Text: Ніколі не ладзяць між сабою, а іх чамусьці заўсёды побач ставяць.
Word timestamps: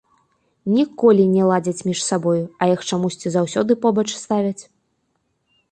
Ніколі 0.77 1.23
не 1.33 1.43
ладзяць 1.51 1.85
між 1.89 1.99
сабою, 2.09 2.41
а 2.61 2.71
іх 2.75 2.79
чамусьці 2.91 3.27
заўсёды 3.37 3.71
побач 3.87 4.09
ставяць. 4.23 4.61